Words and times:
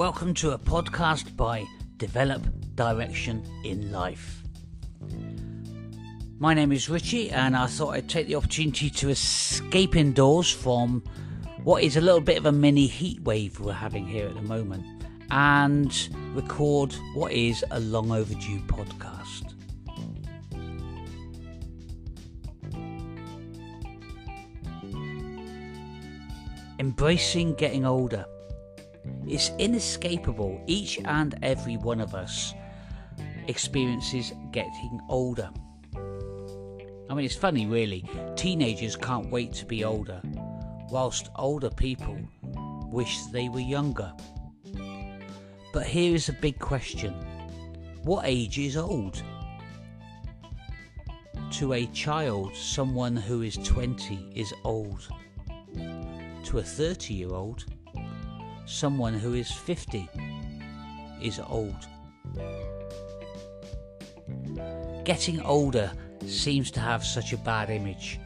Welcome 0.00 0.32
to 0.36 0.52
a 0.52 0.58
podcast 0.58 1.36
by 1.36 1.66
Develop 1.98 2.42
Direction 2.74 3.44
in 3.64 3.92
Life. 3.92 4.42
My 6.38 6.54
name 6.54 6.72
is 6.72 6.88
Richie, 6.88 7.28
and 7.30 7.54
I 7.54 7.66
thought 7.66 7.90
I'd 7.90 8.08
take 8.08 8.26
the 8.26 8.36
opportunity 8.36 8.88
to 8.88 9.10
escape 9.10 9.96
indoors 9.96 10.50
from 10.50 11.04
what 11.64 11.82
is 11.82 11.98
a 11.98 12.00
little 12.00 12.22
bit 12.22 12.38
of 12.38 12.46
a 12.46 12.50
mini 12.50 12.86
heat 12.86 13.20
wave 13.24 13.60
we're 13.60 13.74
having 13.74 14.06
here 14.06 14.26
at 14.26 14.34
the 14.34 14.40
moment 14.40 14.86
and 15.30 16.08
record 16.32 16.94
what 17.12 17.32
is 17.32 17.62
a 17.70 17.80
long 17.80 18.10
overdue 18.10 18.60
podcast. 18.60 19.52
Embracing 26.78 27.52
getting 27.52 27.84
older. 27.84 28.24
It's 29.30 29.52
inescapable. 29.58 30.60
Each 30.66 30.98
and 31.04 31.38
every 31.40 31.76
one 31.76 32.00
of 32.00 32.16
us 32.16 32.52
experiences 33.46 34.32
getting 34.50 35.00
older. 35.08 35.50
I 37.08 37.14
mean, 37.14 37.24
it's 37.24 37.36
funny, 37.36 37.66
really. 37.66 38.04
Teenagers 38.34 38.96
can't 38.96 39.30
wait 39.30 39.52
to 39.52 39.66
be 39.66 39.84
older, 39.84 40.20
whilst 40.90 41.30
older 41.36 41.70
people 41.70 42.18
wish 42.90 43.22
they 43.26 43.48
were 43.48 43.60
younger. 43.60 44.12
But 45.72 45.86
here 45.86 46.12
is 46.12 46.28
a 46.28 46.32
big 46.32 46.58
question 46.58 47.14
What 48.02 48.24
age 48.26 48.58
is 48.58 48.76
old? 48.76 49.22
To 51.52 51.74
a 51.74 51.86
child, 51.86 52.56
someone 52.56 53.14
who 53.14 53.42
is 53.42 53.56
20 53.58 54.32
is 54.34 54.52
old. 54.64 55.08
To 56.44 56.58
a 56.58 56.62
30 56.62 57.14
year 57.14 57.32
old, 57.32 57.64
someone 58.70 59.14
who 59.14 59.34
is 59.34 59.50
50 59.50 60.08
is 61.20 61.40
old. 61.40 61.74
Getting 65.04 65.42
older 65.42 65.90
seems 66.26 66.70
to 66.72 66.80
have 66.80 67.04
such 67.04 67.32
a 67.32 67.36
bad 67.38 67.68
image. 67.70 68.20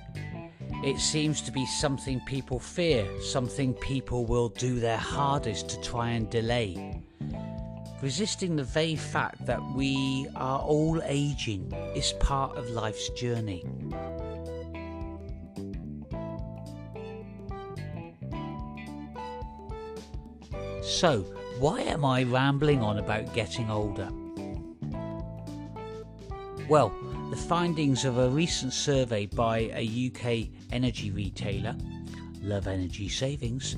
It 0.85 1.01
seems 1.01 1.41
to 1.43 1.51
be 1.51 1.65
something 1.65 2.21
people 2.27 2.59
fear, 2.59 3.09
something 3.23 3.73
people 3.75 4.27
will 4.27 4.51
do 4.51 4.79
their 4.81 4.99
hardest 4.99 5.71
to 5.71 5.81
try 5.81 6.11
and 6.11 6.29
delay. 6.29 7.03
Resisting 8.03 8.55
the 8.55 8.65
very 8.65 8.97
fact 8.97 9.47
that 9.47 9.63
we 9.75 10.27
are 10.37 10.61
all 10.61 11.01
aging 11.05 11.73
is 11.97 12.13
part 12.21 12.55
of 12.57 12.69
life's 12.69 13.09
journey. 13.11 13.65
So, 20.95 21.23
why 21.59 21.81
am 21.81 22.05
I 22.05 22.23
rambling 22.23 22.81
on 22.81 23.01
about 23.01 23.35
getting 23.35 23.69
older? 23.69 24.09
Well, 26.69 26.95
the 27.31 27.37
findings 27.37 28.05
of 28.05 28.19
a 28.19 28.29
recent 28.29 28.73
survey 28.73 29.27
by 29.27 29.73
a 29.75 30.07
UK 30.07 30.51
energy 30.71 31.11
retailer, 31.11 31.75
Love 32.43 32.69
Energy 32.69 33.09
Savings, 33.09 33.75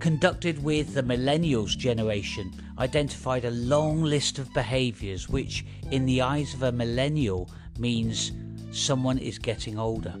conducted 0.00 0.62
with 0.62 0.92
the 0.92 1.02
millennials 1.02 1.78
generation 1.78 2.52
identified 2.78 3.46
a 3.46 3.50
long 3.50 4.02
list 4.02 4.38
of 4.38 4.52
behaviours 4.52 5.30
which, 5.30 5.64
in 5.92 6.04
the 6.04 6.20
eyes 6.20 6.52
of 6.52 6.62
a 6.62 6.72
millennial, 6.72 7.50
means 7.78 8.32
someone 8.70 9.16
is 9.16 9.38
getting 9.38 9.78
older. 9.78 10.14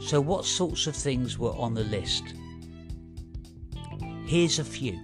So, 0.00 0.18
what 0.18 0.46
sorts 0.46 0.86
of 0.86 0.96
things 0.96 1.38
were 1.38 1.52
on 1.52 1.74
the 1.74 1.84
list? 1.84 2.24
Here's 4.30 4.60
a 4.60 4.64
few. 4.64 4.96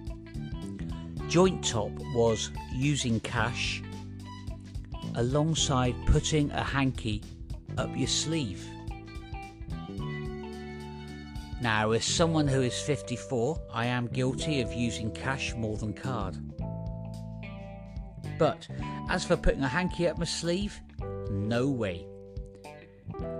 Joint 1.27 1.61
top 1.61 1.91
was 2.15 2.49
using 2.73 3.19
cash 3.19 3.83
alongside 5.15 5.95
putting 6.05 6.49
a 6.51 6.63
hanky 6.63 7.21
up 7.77 7.89
your 7.93 8.07
sleeve. 8.07 8.65
Now, 11.59 11.91
as 11.91 12.05
someone 12.05 12.47
who 12.47 12.61
is 12.61 12.79
54, 12.79 13.59
I 13.73 13.87
am 13.87 14.07
guilty 14.07 14.61
of 14.61 14.71
using 14.71 15.11
cash 15.11 15.53
more 15.55 15.75
than 15.75 15.91
card. 15.91 16.37
But 18.39 18.65
as 19.09 19.25
for 19.25 19.35
putting 19.35 19.63
a 19.63 19.67
hanky 19.67 20.07
up 20.07 20.17
my 20.17 20.23
sleeve, 20.23 20.79
no 21.29 21.67
way. 21.67 22.07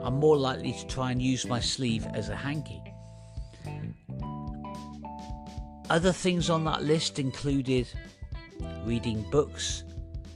I'm 0.03 0.15
more 0.15 0.35
likely 0.35 0.73
to 0.73 0.87
try 0.87 1.11
and 1.11 1.21
use 1.21 1.47
my 1.47 1.61
sleeve 1.61 2.05
as 2.13 2.27
a 2.27 2.35
hanky. 2.35 2.86
Other 5.89 6.11
things 6.11 6.49
on 6.49 6.65
that 6.65 6.83
list 6.83 7.17
included 7.17 7.87
reading 8.83 9.25
books, 9.31 9.85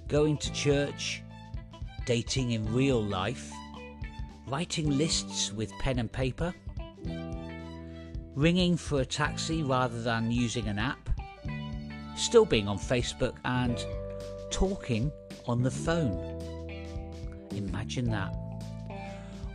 going 0.07 0.38
to 0.38 0.53
church, 0.53 1.22
dating 2.06 2.51
in 2.51 2.73
real 2.73 3.03
life, 3.03 3.51
writing 4.47 4.97
lists 4.97 5.51
with 5.51 5.69
pen 5.79 6.00
and 6.00 6.09
paper, 6.09 6.53
ringing 8.34 8.78
for 8.78 9.01
a 9.01 9.06
taxi 9.06 9.62
rather 9.62 10.01
than 10.01 10.31
using 10.31 10.69
an 10.69 10.79
app, 10.79 11.09
still 12.16 12.45
being 12.45 12.69
on 12.69 12.78
Facebook, 12.78 13.35
and 13.44 13.85
talking 14.51 15.12
on 15.47 15.63
the 15.63 15.72
phone. 15.72 16.39
Imagine 17.51 18.09
that. 18.09 18.33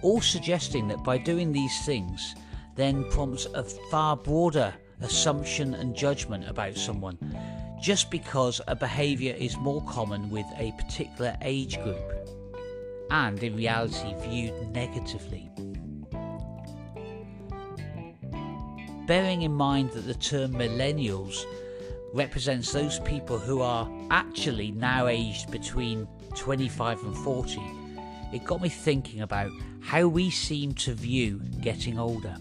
All 0.03 0.21
suggesting 0.21 0.89
that 0.89 1.03
by 1.03 1.17
doing 1.17 1.53
these 1.53 1.87
things, 1.87 2.35
then 2.75 3.03
prompts 3.11 3.47
a 3.55 3.65
far 3.91 4.15
broader 4.15 4.75
assumption 5.01 5.75
and 5.75 5.95
judgment 5.95 6.49
about 6.49 6.77
someone 6.77 7.19
just 7.81 8.11
because 8.11 8.61
a 8.69 8.75
behaviour 8.75 9.35
is 9.35 9.57
more 9.59 9.83
common 9.85 10.31
with 10.31 10.47
a 10.57 10.73
particular 10.73 11.37
age 11.43 11.81
group 11.83 12.29
and 13.11 13.43
in 13.43 13.55
reality 13.55 14.15
viewed 14.23 14.71
negatively. 14.73 15.51
Bearing 19.07 19.43
in 19.43 19.53
mind 19.53 19.93
that 19.93 20.07
the 20.07 20.15
term 20.15 20.53
millennials 20.53 21.45
represents 22.13 22.73
those 22.73 22.99
people 23.01 23.39
who 23.39 23.61
are 23.61 23.89
actually 24.11 24.73
now 24.73 25.07
aged 25.07 25.51
between 25.51 26.09
25 26.35 27.05
and 27.05 27.17
40, 27.19 27.61
it 28.33 28.45
got 28.45 28.61
me 28.61 28.69
thinking 28.69 29.21
about 29.21 29.51
how 29.81 30.09
we 30.09 30.31
seem 30.31 30.75
to 30.75 30.95
view 30.95 31.41
getting 31.61 31.99
older. 31.99 32.37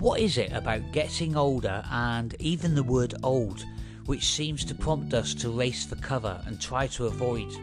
What 0.00 0.18
is 0.18 0.38
it 0.38 0.50
about 0.52 0.92
getting 0.92 1.36
older 1.36 1.84
and 1.90 2.34
even 2.38 2.74
the 2.74 2.82
word 2.82 3.16
old 3.22 3.66
which 4.06 4.24
seems 4.24 4.64
to 4.64 4.74
prompt 4.74 5.12
us 5.12 5.34
to 5.34 5.50
race 5.50 5.84
for 5.84 5.96
cover 5.96 6.42
and 6.46 6.58
try 6.58 6.86
to 6.86 7.04
avoid, 7.04 7.54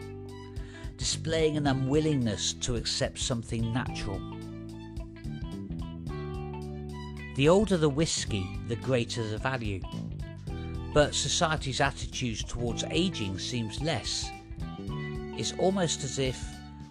displaying 0.96 1.56
an 1.56 1.66
unwillingness 1.66 2.52
to 2.52 2.76
accept 2.76 3.18
something 3.18 3.72
natural? 3.72 4.20
The 7.34 7.48
older 7.48 7.76
the 7.76 7.88
whiskey, 7.88 8.46
the 8.68 8.76
greater 8.76 9.26
the 9.26 9.38
value. 9.38 9.80
But 10.94 11.16
society's 11.16 11.80
attitudes 11.80 12.44
towards 12.44 12.84
aging 12.84 13.40
seems 13.40 13.82
less. 13.82 14.30
It's 15.36 15.54
almost 15.58 16.04
as 16.04 16.20
if 16.20 16.40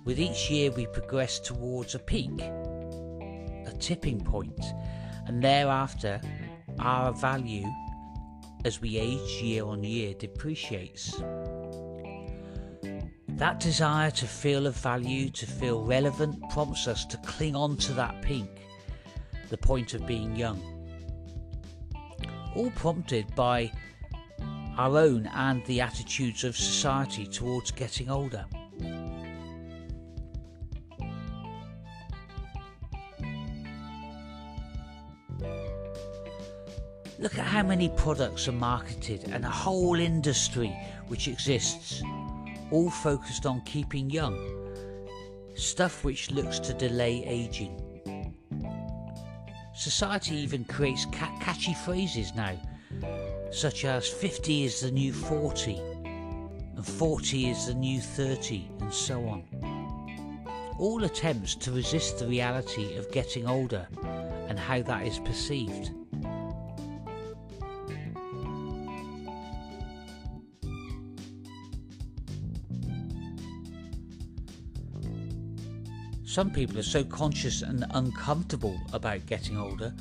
with 0.03 0.19
each 0.19 0.51
year 0.51 0.71
we 0.71 0.87
progress 0.87 1.39
towards 1.39 1.95
a 1.95 1.99
peak, 1.99 2.41
a 2.41 3.73
tipping 3.79 4.19
point, 4.19 4.59
and 5.27 5.43
thereafter 5.43 6.19
our 6.79 7.13
value 7.13 7.67
as 8.65 8.81
we 8.81 8.97
age 8.97 9.41
year 9.41 9.65
on 9.65 9.83
year 9.83 10.13
depreciates. 10.13 11.21
That 13.29 13.59
desire 13.59 14.09
to 14.11 14.25
feel 14.25 14.65
of 14.65 14.75
value, 14.75 15.29
to 15.29 15.45
feel 15.45 15.83
relevant, 15.83 16.41
prompts 16.49 16.87
us 16.87 17.05
to 17.05 17.17
cling 17.17 17.55
on 17.55 17.77
to 17.77 17.93
that 17.93 18.21
peak, 18.21 18.67
the 19.49 19.57
point 19.57 19.93
of 19.93 20.07
being 20.07 20.35
young. 20.35 20.59
All 22.55 22.71
prompted 22.71 23.33
by 23.35 23.71
our 24.77 24.97
own 24.97 25.27
and 25.27 25.63
the 25.65 25.81
attitudes 25.81 26.43
of 26.43 26.57
society 26.57 27.27
towards 27.27 27.71
getting 27.71 28.09
older. 28.09 28.45
Look 37.19 37.39
at 37.39 37.45
how 37.45 37.63
many 37.63 37.89
products 37.89 38.47
are 38.47 38.51
marketed 38.51 39.29
and 39.31 39.43
a 39.43 39.49
whole 39.49 39.95
industry 39.95 40.69
which 41.07 41.27
exists, 41.27 42.03
all 42.69 42.91
focused 42.91 43.47
on 43.47 43.61
keeping 43.61 44.09
young. 44.11 44.37
Stuff 45.55 46.03
which 46.03 46.29
looks 46.29 46.59
to 46.59 46.75
delay 46.75 47.23
aging. 47.25 47.81
Society 49.73 50.35
even 50.35 50.63
creates 50.65 51.05
ca- 51.05 51.35
catchy 51.41 51.73
phrases 51.73 52.35
now, 52.35 52.55
such 53.51 53.83
as 53.85 54.07
50 54.07 54.65
is 54.65 54.81
the 54.81 54.91
new 54.91 55.11
40, 55.11 55.81
and 56.75 56.85
40 56.85 57.49
is 57.49 57.65
the 57.65 57.73
new 57.73 57.99
30, 57.99 58.69
and 58.81 58.93
so 58.93 59.27
on. 59.27 59.43
all 60.79 61.03
attempts 61.03 61.55
to 61.55 61.71
resist 61.71 62.19
the 62.19 62.27
reality 62.27 62.95
of 62.97 63.11
getting 63.11 63.47
older 63.47 63.87
and 64.47 64.59
how 64.59 64.79
that 64.83 65.07
is 65.07 65.17
perceived. 65.17 65.91
Some 76.37 76.51
people 76.51 76.77
are 76.77 76.83
so 76.83 77.03
conscious 77.03 77.63
and 77.63 77.83
uncomfortable 77.95 78.79
about 78.93 79.25
getting 79.25 79.57
older, 79.57 79.91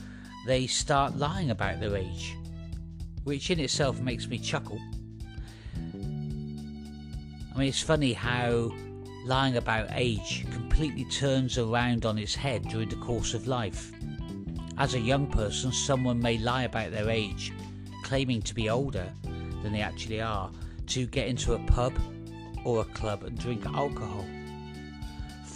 they 0.46 0.66
start 0.66 1.16
lying 1.16 1.50
about 1.50 1.80
their 1.80 1.96
age, 1.96 2.36
which 3.24 3.50
in 3.50 3.58
itself 3.58 4.02
makes 4.02 4.28
me 4.28 4.38
chuckle. 4.38 4.78
I 5.74 5.96
mean, 7.56 7.68
it's 7.68 7.80
funny 7.80 8.12
how 8.12 8.70
lying 9.24 9.56
about 9.56 9.88
age 9.92 10.44
completely 10.52 11.06
turns 11.06 11.56
around 11.56 12.04
on 12.04 12.18
its 12.18 12.34
head 12.34 12.68
during 12.68 12.90
the 12.90 12.96
course 12.96 13.32
of 13.32 13.46
life. 13.46 13.90
As 14.76 14.92
a 14.92 15.00
young 15.00 15.28
person, 15.28 15.72
someone 15.72 16.20
may 16.20 16.36
lie 16.36 16.64
about 16.64 16.90
their 16.90 17.08
age, 17.08 17.54
claiming 18.04 18.42
to 18.42 18.54
be 18.54 18.68
older 18.68 19.10
than 19.62 19.72
they 19.72 19.80
actually 19.80 20.20
are, 20.20 20.50
to 20.88 21.06
get 21.06 21.28
into 21.28 21.54
a 21.54 21.58
pub 21.60 21.94
or 22.62 22.82
a 22.82 22.92
club 22.92 23.22
and 23.22 23.38
drink 23.38 23.64
alcohol. 23.64 24.26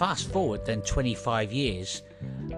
Fast 0.01 0.33
forward 0.33 0.65
then 0.65 0.81
25 0.81 1.53
years, 1.53 2.01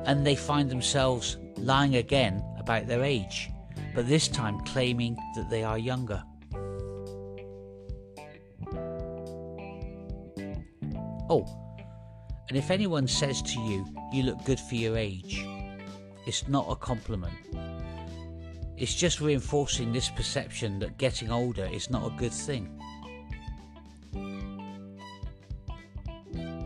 and 0.04 0.24
they 0.24 0.36
find 0.36 0.70
themselves 0.70 1.38
lying 1.56 1.96
again 1.96 2.40
about 2.56 2.86
their 2.86 3.02
age, 3.02 3.50
but 3.96 4.06
this 4.06 4.28
time 4.28 4.60
claiming 4.60 5.16
that 5.34 5.50
they 5.50 5.64
are 5.64 5.76
younger. 5.76 6.22
Oh, 11.28 11.44
and 12.48 12.56
if 12.56 12.70
anyone 12.70 13.08
says 13.08 13.42
to 13.42 13.60
you, 13.60 13.84
you 14.12 14.22
look 14.22 14.44
good 14.44 14.60
for 14.60 14.76
your 14.76 14.96
age, 14.96 15.44
it's 16.28 16.46
not 16.46 16.66
a 16.70 16.76
compliment. 16.76 17.34
It's 18.76 18.94
just 18.94 19.20
reinforcing 19.20 19.92
this 19.92 20.10
perception 20.10 20.78
that 20.78 20.96
getting 20.96 21.32
older 21.32 21.68
is 21.72 21.90
not 21.90 22.06
a 22.06 22.16
good 22.16 22.32
thing. 22.32 22.80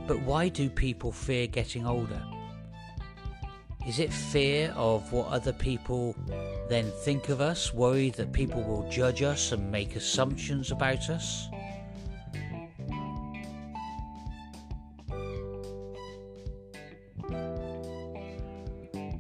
But 0.07 0.21
why 0.23 0.49
do 0.49 0.71
people 0.71 1.11
fear 1.11 1.49
getting 1.49 1.87
older? 1.87 2.23
Is 3.87 3.99
it 3.99 4.13
fear 4.13 4.73
of 4.77 5.13
what 5.13 5.29
other 5.29 5.53
people 5.53 6.15
then 6.69 6.91
think 7.03 7.29
of 7.29 7.41
us, 7.41 7.73
worried 7.73 8.15
that 8.15 8.33
people 8.33 8.63
will 8.63 8.89
judge 8.91 9.23
us 9.23 9.53
and 9.53 9.71
make 9.71 9.97
assumptions 9.97 10.71
about 10.71 11.09
us? 11.11 11.49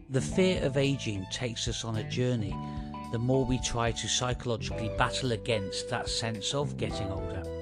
The 0.09 0.21
fear 0.21 0.62
of 0.62 0.77
aging 0.77 1.27
takes 1.31 1.69
us 1.69 1.85
on 1.85 1.97
a 1.97 2.09
journey 2.09 2.56
the 3.12 3.19
more 3.19 3.44
we 3.44 3.59
try 3.61 3.93
to 3.93 4.09
psychologically 4.09 4.91
battle 4.99 5.32
against 5.32 5.89
that 5.91 6.09
sense 6.09 6.55
of 6.55 6.77
getting 6.77 7.09
older 7.11 7.56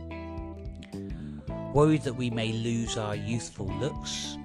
worried 1.74 2.02
that 2.02 2.14
we 2.14 2.30
may 2.30 2.52
lose 2.52 2.96
our 2.96 3.16
youthful 3.16 3.66
looks, 3.80 4.38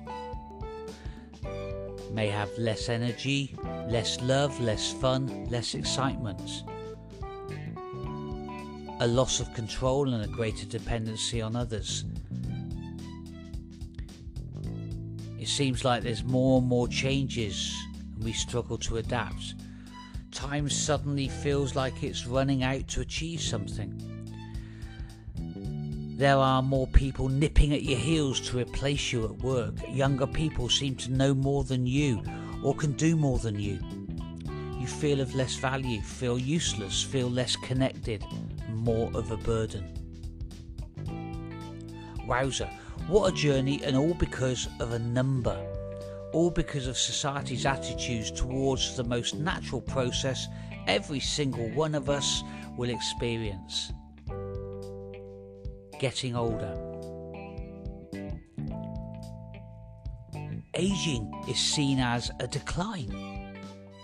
may 2.12 2.28
have 2.28 2.50
less 2.58 2.90
energy, 2.90 3.56
less 3.88 4.20
love, 4.22 4.60
less 4.60 4.92
fun, 4.94 5.46
less 5.46 5.76
excitement, 5.76 6.64
a 9.00 9.08
loss 9.08 9.40
of 9.40 9.54
control 9.54 10.12
and 10.12 10.26
a 10.26 10.28
greater 10.28 10.66
dependency 10.66 11.40
on 11.40 11.56
others. 11.56 12.04
It 15.40 15.48
seems 15.48 15.86
like 15.86 16.02
there's 16.02 16.24
more 16.24 16.58
and 16.58 16.68
more 16.68 16.88
changes 16.88 17.74
and 18.16 18.24
we 18.24 18.34
struggle 18.34 18.80
to 18.80 18.98
adapt. 18.98 19.54
Time 20.32 20.68
suddenly 20.68 21.28
feels 21.28 21.76
like 21.76 22.02
it's 22.04 22.26
running 22.26 22.64
out 22.64 22.88
to 22.88 23.02
achieve 23.02 23.40
something. 23.40 24.09
There 26.20 26.36
are 26.36 26.62
more 26.62 26.86
people 26.88 27.30
nipping 27.30 27.74
at 27.74 27.84
your 27.84 27.98
heels 27.98 28.42
to 28.50 28.58
replace 28.58 29.14
you 29.14 29.24
at 29.24 29.38
work. 29.38 29.76
Younger 29.88 30.28
people 30.28 30.68
seem 30.68 30.96
to 30.96 31.14
know 31.14 31.34
more 31.34 31.64
than 31.64 31.88
you 31.88 32.22
or 32.62 32.76
can 32.76 32.92
do 32.92 33.16
more 33.16 33.40
than 33.40 33.58
you. 33.58 33.80
You 34.78 34.86
feel 34.86 35.22
of 35.22 35.34
less 35.34 35.56
value, 35.56 36.02
feel 36.02 36.38
useless, 36.38 37.02
feel 37.02 37.30
less 37.30 37.56
connected, 37.56 38.26
more 38.68 39.10
of 39.14 39.32
a 39.32 39.38
burden. 39.38 39.86
Wowzer, 42.28 42.70
what 43.08 43.32
a 43.32 43.34
journey, 43.34 43.82
and 43.86 43.96
all 43.96 44.14
because 44.14 44.68
of 44.82 44.92
a 44.92 45.00
number. 45.00 45.58
All 46.34 46.52
because 46.52 46.88
of 46.88 46.98
society's 46.98 47.66
attitudes 47.66 48.30
towards 48.30 48.98
the 48.98 49.06
most 49.06 49.36
natural 49.36 49.80
process 49.80 50.50
every 50.86 51.22
single 51.22 51.70
one 51.70 51.96
of 51.96 52.10
us 52.10 52.44
will 52.76 52.90
experience 52.90 53.94
getting 56.00 56.36
older. 56.36 56.76
Aging 60.74 61.32
is 61.48 61.60
seen 61.60 62.00
as 62.00 62.32
a 62.40 62.48
decline. 62.48 63.58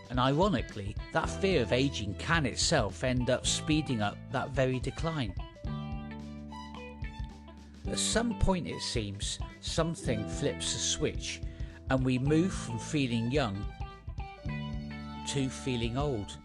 And 0.09 0.19
ironically, 0.19 0.95
that 1.13 1.29
fear 1.29 1.61
of 1.63 1.71
aging 1.71 2.15
can 2.15 2.45
itself 2.45 3.03
end 3.03 3.29
up 3.29 3.47
speeding 3.47 4.01
up 4.01 4.17
that 4.31 4.51
very 4.51 4.79
decline. 4.79 5.33
At 7.87 7.99
some 7.99 8.37
point, 8.39 8.67
it 8.67 8.81
seems, 8.81 9.39
something 9.61 10.27
flips 10.27 10.75
a 10.75 10.79
switch 10.79 11.41
and 11.89 12.03
we 12.03 12.17
move 12.17 12.51
from 12.51 12.77
feeling 12.77 13.31
young 13.31 13.63
to 15.27 15.49
feeling 15.49 15.97
old. 15.97 16.37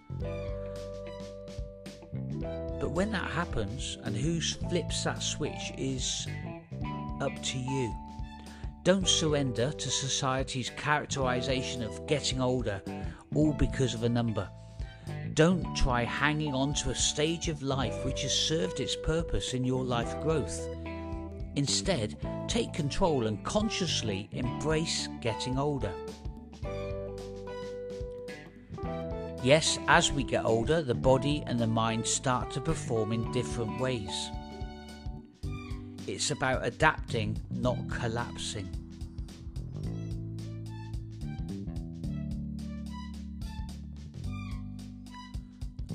But 2.91 2.97
when 2.97 3.13
that 3.13 3.31
happens 3.31 3.99
and 4.03 4.17
who 4.17 4.41
flips 4.41 5.05
that 5.05 5.23
switch 5.23 5.73
is 5.79 6.27
up 7.21 7.41
to 7.41 7.57
you. 7.57 7.95
Don't 8.83 9.07
surrender 9.07 9.71
to 9.71 9.91
society's 9.91 10.71
characterization 10.71 11.85
of 11.85 12.05
getting 12.09 12.41
older 12.41 12.83
all 13.33 13.53
because 13.53 13.95
of 13.95 14.03
a 14.03 14.09
number. 14.09 14.51
Don't 15.35 15.73
try 15.77 16.03
hanging 16.03 16.53
on 16.53 16.75
to 16.83 16.91
a 16.91 16.95
stage 16.97 17.49
of 17.49 17.63
life 17.63 18.05
which 18.05 18.23
has 18.23 18.37
served 18.37 18.81
its 18.81 18.97
purpose 19.05 19.55
in 19.55 19.63
your 19.63 19.85
life 19.85 20.21
growth. 20.21 20.69
Instead, 21.55 22.17
take 22.49 22.73
control 22.73 23.29
and 23.29 23.45
consciously 23.45 24.29
embrace 24.33 25.09
getting 25.21 25.59
older. 25.61 25.93
Yes, 29.43 29.79
as 29.89 30.13
we 30.13 30.23
get 30.23 30.45
older, 30.45 30.83
the 30.83 30.95
body 30.95 31.43
and 31.47 31.59
the 31.59 31.67
mind 31.67 32.07
start 32.07 32.51
to 32.53 32.61
perform 32.61 33.13
in 33.13 33.33
different 33.33 33.81
ways. 33.81 34.31
It's 36.07 36.31
about 36.31 36.67
adapting, 36.67 37.41
not 37.51 37.79
collapsing. 37.89 38.69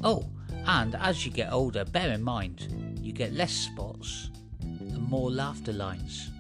Oh, 0.03 0.27
and 0.65 0.95
as 0.95 1.23
you 1.23 1.31
get 1.31 1.53
older, 1.53 1.85
bear 1.85 2.11
in 2.13 2.23
mind, 2.23 2.97
you 2.99 3.13
get 3.13 3.33
less 3.33 3.53
spots 3.53 4.31
and 4.61 5.07
more 5.07 5.29
laughter 5.29 5.73
lines. 5.73 6.31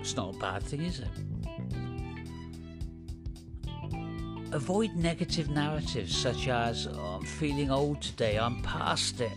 It's 0.00 0.16
not 0.16 0.34
a 0.34 0.38
bad 0.38 0.64
thing, 0.64 0.82
is 0.82 0.98
it? 0.98 1.25
Avoid 4.52 4.94
negative 4.94 5.50
narratives 5.50 6.16
such 6.16 6.46
as, 6.46 6.86
oh, 6.86 7.18
I'm 7.18 7.24
feeling 7.24 7.70
old 7.70 8.00
today, 8.00 8.38
I'm 8.38 8.62
past 8.62 9.20
it, 9.20 9.36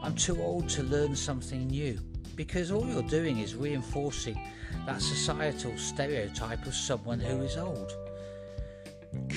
I'm 0.00 0.14
too 0.14 0.40
old 0.40 0.68
to 0.70 0.84
learn 0.84 1.16
something 1.16 1.66
new. 1.66 1.98
Because 2.36 2.70
all 2.70 2.86
you're 2.86 3.02
doing 3.02 3.40
is 3.40 3.56
reinforcing 3.56 4.40
that 4.86 5.02
societal 5.02 5.76
stereotype 5.76 6.64
of 6.66 6.74
someone 6.74 7.18
who 7.18 7.42
is 7.42 7.56
old. 7.56 7.92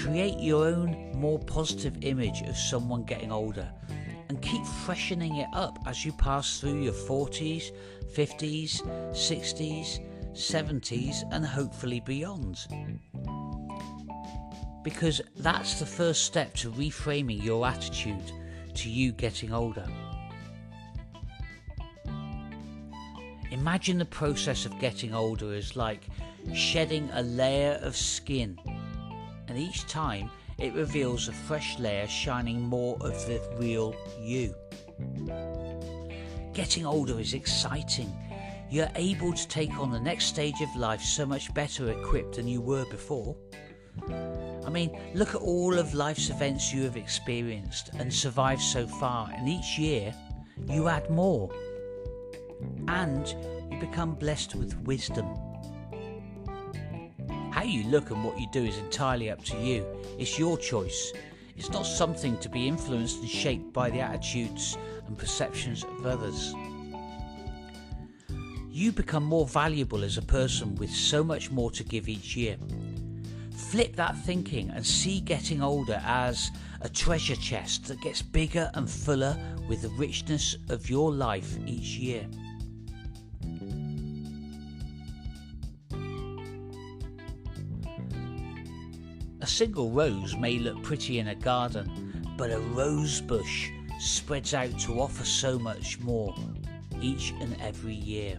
Create 0.02 0.40
your 0.40 0.68
own 0.68 1.12
more 1.16 1.40
positive 1.40 1.98
image 2.02 2.42
of 2.44 2.56
someone 2.56 3.04
getting 3.04 3.32
older 3.32 3.68
and 4.30 4.42
keep 4.42 4.66
freshening 4.86 5.38
it 5.38 5.50
up 5.54 5.80
as 5.88 6.06
you 6.06 6.12
pass 6.14 6.60
through 6.60 6.82
your 6.82 6.94
40s, 6.94 7.72
50s, 8.14 8.82
60s, 9.12 10.00
70s, 10.34 11.24
and 11.32 11.46
hopefully 11.46 12.02
beyond 12.02 12.68
because 14.88 15.20
that's 15.36 15.82
the 15.82 15.86
first 15.86 16.24
step 16.24 16.54
to 16.54 16.72
reframing 16.72 17.44
your 17.44 17.68
attitude 17.68 18.32
to 18.74 18.90
you 18.90 19.12
getting 19.12 19.52
older. 19.52 19.86
Imagine 23.52 23.98
the 23.98 24.06
process 24.06 24.66
of 24.66 24.80
getting 24.80 25.14
older 25.14 25.54
as 25.54 25.76
like 25.76 26.08
shedding 26.54 27.10
a 27.16 27.22
layer 27.22 27.78
of 27.82 27.98
skin, 27.98 28.58
and 29.50 29.58
each 29.58 29.86
time 29.88 30.32
it 30.58 30.74
reveals 30.74 31.28
a 31.28 31.34
fresh 31.34 31.78
layer 31.80 32.08
shining 32.08 32.62
more 32.62 32.96
of 33.02 33.14
the 33.26 33.42
real 33.58 33.94
you. 34.22 34.56
Getting 36.54 36.86
older 36.86 37.20
is 37.20 37.34
exciting. 37.34 38.10
you're 38.70 38.92
able 38.96 39.34
to 39.34 39.48
take 39.50 39.78
on 39.80 39.92
the 39.92 40.00
next 40.00 40.28
stage 40.28 40.62
of 40.62 40.74
life 40.78 41.02
so 41.02 41.26
much 41.26 41.54
better 41.54 41.92
equipped 41.92 42.38
than 42.38 42.48
you 42.48 42.62
were 42.62 42.86
before. 42.86 43.36
I 44.68 44.70
mean, 44.70 45.00
look 45.14 45.30
at 45.30 45.40
all 45.42 45.80
of 45.80 45.94
life's 45.94 46.30
events 46.30 46.74
you 46.74 46.84
have 46.84 46.98
experienced 46.98 47.92
and 47.98 48.14
survived 48.14 48.62
so 48.62 48.86
far, 48.86 49.32
and 49.34 49.48
each 49.48 49.80
year 49.80 50.14
you 50.68 50.90
add 50.90 51.10
more. 51.10 51.50
And 52.90 53.26
you 53.72 53.80
become 53.80 54.16
blessed 54.16 54.56
with 54.56 54.78
wisdom. 54.82 55.26
How 57.52 57.64
you 57.64 57.86
look 57.86 58.12
and 58.12 58.26
what 58.26 58.38
you 58.38 58.48
do 58.52 58.66
is 58.66 58.78
entirely 58.78 59.30
up 59.30 59.42
to 59.46 59.58
you. 59.58 59.86
It's 60.20 60.38
your 60.38 60.58
choice. 60.58 61.14
It's 61.56 61.70
not 61.70 61.86
something 61.86 62.38
to 62.40 62.50
be 62.50 62.68
influenced 62.68 63.22
and 63.22 63.30
shaped 63.30 63.72
by 63.72 63.90
the 63.90 64.02
attitudes 64.02 64.78
and 65.08 65.18
perceptions 65.18 65.86
of 65.86 66.06
others. 66.06 66.54
You 68.70 68.92
become 68.92 69.24
more 69.24 69.48
valuable 69.48 70.04
as 70.04 70.18
a 70.18 70.22
person 70.22 70.76
with 70.76 70.92
so 70.92 71.24
much 71.24 71.52
more 71.52 71.72
to 71.72 71.86
give 71.86 72.10
each 72.10 72.36
year. 72.36 72.58
Flip 73.72 73.98
that 73.98 74.18
thinking 74.20 74.70
and 74.70 74.86
see 74.86 75.20
getting 75.20 75.62
older 75.62 76.02
as 76.06 76.52
a 76.80 76.88
treasure 76.88 77.36
chest 77.36 77.88
that 77.88 78.00
gets 78.00 78.22
bigger 78.22 78.72
and 78.76 78.90
fuller 78.90 79.38
with 79.68 79.82
the 79.82 79.90
richness 79.90 80.56
of 80.70 80.90
your 80.90 81.12
life 81.12 81.58
each 81.66 81.98
year. 81.98 82.26
A 89.42 89.46
single 89.46 89.92
rose 89.92 90.38
may 90.38 90.60
look 90.60 90.82
pretty 90.82 91.20
in 91.20 91.28
a 91.28 91.36
garden, 91.36 92.26
but 92.38 92.52
a 92.52 92.60
rose 92.60 93.20
bush 93.20 93.70
spreads 94.00 94.54
out 94.54 94.80
to 94.80 95.02
offer 95.02 95.26
so 95.26 95.60
much 95.60 96.00
more 96.00 96.34
each 97.02 97.34
and 97.42 97.60
every 97.60 97.96
year. 97.96 98.38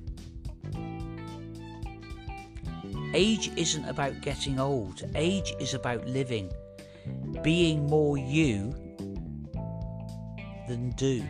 Age 3.15 3.51
isn't 3.57 3.87
about 3.87 4.21
getting 4.21 4.61
old, 4.61 5.03
age 5.15 5.55
is 5.59 5.73
about 5.73 6.07
living, 6.07 6.53
being 7.43 7.87
more 7.87 8.19
you 8.19 8.75
than 10.69 10.91
do. 10.91 11.25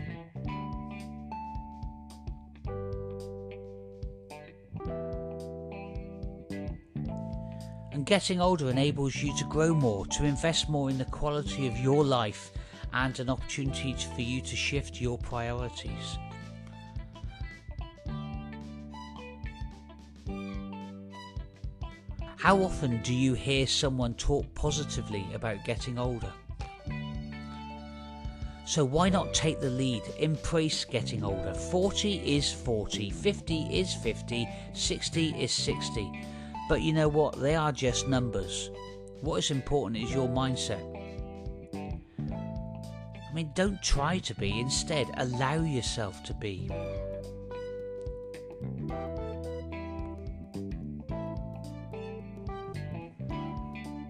And 7.91 8.05
getting 8.05 8.41
older 8.41 8.69
enables 8.69 9.15
you 9.15 9.35
to 9.37 9.45
grow 9.45 9.73
more, 9.73 10.05
to 10.07 10.25
invest 10.25 10.69
more 10.69 10.89
in 10.89 10.97
the 10.97 11.05
quality 11.05 11.65
of 11.67 11.77
your 11.77 12.03
life, 12.03 12.51
and 12.93 13.17
an 13.19 13.29
opportunity 13.29 13.93
for 13.93 14.21
you 14.21 14.41
to 14.41 14.55
shift 14.55 14.99
your 14.99 15.17
priorities. 15.17 16.17
How 22.49 22.57
often 22.63 22.99
do 23.03 23.13
you 23.13 23.35
hear 23.35 23.67
someone 23.67 24.15
talk 24.15 24.43
positively 24.55 25.23
about 25.35 25.63
getting 25.65 25.99
older? 25.99 26.33
So 28.65 28.83
why 28.83 29.09
not 29.09 29.35
take 29.35 29.59
the 29.61 29.69
lead? 29.69 30.01
Embrace 30.17 30.83
getting 30.83 31.23
older. 31.23 31.53
40 31.53 32.15
is 32.37 32.51
40, 32.51 33.11
50 33.11 33.61
is 33.71 33.93
50, 33.93 34.49
60 34.73 35.29
is 35.39 35.51
60. 35.51 36.25
But 36.67 36.81
you 36.81 36.91
know 36.91 37.07
what? 37.07 37.39
They 37.39 37.53
are 37.53 37.71
just 37.71 38.07
numbers. 38.07 38.71
What 39.21 39.37
is 39.37 39.51
important 39.51 40.03
is 40.03 40.11
your 40.11 40.27
mindset. 40.27 40.81
I 41.71 43.31
mean, 43.31 43.51
don't 43.53 43.79
try 43.83 44.17
to 44.17 44.33
be, 44.33 44.59
instead, 44.59 45.05
allow 45.17 45.61
yourself 45.61 46.23
to 46.23 46.33
be. 46.33 46.67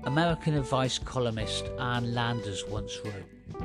American 0.09 0.55
advice 0.55 0.97
columnist 0.97 1.65
Ann 1.77 2.15
Landers 2.15 2.65
once 2.67 2.97
wrote 3.05 3.61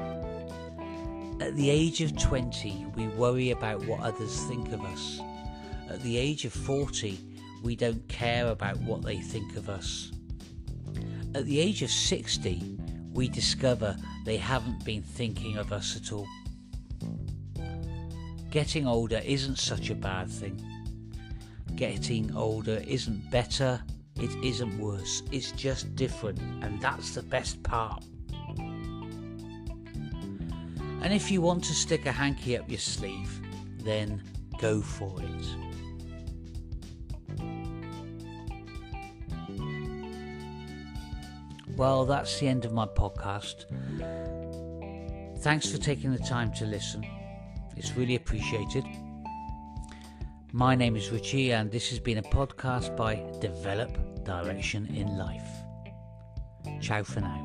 At 1.40 1.56
the 1.56 1.70
age 1.70 2.02
of 2.02 2.14
20, 2.18 2.84
we 2.94 3.06
worry 3.08 3.52
about 3.52 3.82
what 3.86 4.00
others 4.00 4.42
think 4.42 4.70
of 4.72 4.82
us. 4.82 5.22
At 5.88 6.02
the 6.02 6.18
age 6.18 6.44
of 6.44 6.52
40, 6.52 7.18
we 7.62 7.74
don't 7.74 8.06
care 8.08 8.48
about 8.48 8.76
what 8.82 9.00
they 9.00 9.16
think 9.16 9.56
of 9.56 9.70
us. 9.70 10.12
At 11.34 11.46
the 11.46 11.58
age 11.58 11.80
of 11.80 11.90
60, 11.90 12.78
we 13.14 13.26
discover 13.26 13.96
they 14.26 14.36
haven't 14.36 14.84
been 14.84 15.02
thinking 15.02 15.56
of 15.56 15.72
us 15.72 15.96
at 15.96 16.12
all. 16.12 16.28
Getting 18.50 18.86
older 18.86 19.22
isn't 19.24 19.58
such 19.58 19.88
a 19.88 19.94
bad 19.94 20.28
thing. 20.28 20.62
Getting 21.74 22.36
older 22.36 22.84
isn't 22.86 23.30
better, 23.30 23.82
it 24.16 24.30
isn't 24.44 24.78
worse, 24.78 25.22
it's 25.32 25.52
just 25.52 25.94
different, 25.96 26.38
and 26.62 26.80
that's 26.80 27.14
the 27.14 27.22
best 27.22 27.62
part. 27.62 28.04
And 31.02 31.12
if 31.12 31.30
you 31.30 31.42
want 31.42 31.62
to 31.64 31.74
stick 31.74 32.06
a 32.06 32.12
hanky 32.12 32.56
up 32.56 32.68
your 32.70 32.78
sleeve, 32.78 33.40
then 33.78 34.22
go 34.58 34.80
for 34.80 35.20
it. 35.20 35.46
Well, 41.76 42.04
that's 42.06 42.38
the 42.38 42.48
end 42.48 42.64
of 42.64 42.72
my 42.72 42.86
podcast. 42.86 43.66
Thanks 45.40 45.70
for 45.70 45.76
taking 45.76 46.12
the 46.12 46.20
time 46.20 46.52
to 46.54 46.64
listen. 46.64 47.04
It's 47.76 47.96
really 47.96 48.14
appreciated. 48.14 48.84
My 50.56 50.76
name 50.76 50.94
is 50.94 51.10
Richie, 51.10 51.52
and 51.52 51.68
this 51.68 51.90
has 51.90 51.98
been 51.98 52.18
a 52.18 52.22
podcast 52.22 52.96
by 52.96 53.16
Develop 53.40 53.90
Direction 54.22 54.86
in 54.94 55.18
Life. 55.18 55.50
Ciao 56.80 57.02
for 57.02 57.22
now. 57.22 57.43